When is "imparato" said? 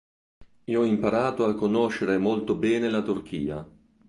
0.83-1.45